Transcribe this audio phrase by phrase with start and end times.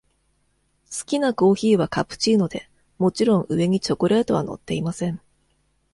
[0.91, 2.67] 好きなコーヒーはカプチーノで、
[2.97, 5.21] もちろん上にチョコレートは乗っていません。